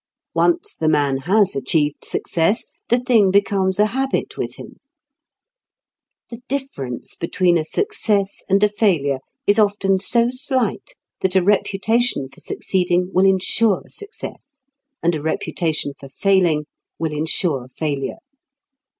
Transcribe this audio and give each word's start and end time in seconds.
Once 0.33 0.75
the 0.75 0.87
man 0.89 1.17
has 1.17 1.55
achieved 1.55 2.03
success, 2.03 2.71
the 2.89 2.97
thing 2.99 3.29
becomes 3.29 3.77
a 3.77 3.85
habit 3.85 4.35
with 4.35 4.55
him. 4.55 4.77
The 6.31 6.41
difference 6.47 7.13
between 7.13 7.55
a 7.55 7.63
success 7.63 8.41
and 8.49 8.63
a 8.63 8.67
failure 8.67 9.19
is 9.45 9.59
often 9.59 9.99
so 9.99 10.29
slight 10.31 10.93
that 11.19 11.35
a 11.35 11.43
reputation 11.43 12.29
for 12.33 12.39
succeeding 12.39 13.11
will 13.13 13.27
ensure 13.27 13.83
success, 13.89 14.63
and 15.03 15.13
a 15.13 15.21
reputation 15.21 15.93
for 15.99 16.09
failing 16.09 16.65
will 16.97 17.11
ensure 17.11 17.67
failure. 17.67 18.17